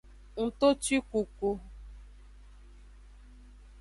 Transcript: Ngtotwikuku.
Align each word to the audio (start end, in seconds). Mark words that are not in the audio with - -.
Ngtotwikuku. 0.43 1.49